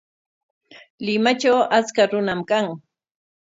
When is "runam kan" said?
2.11-2.65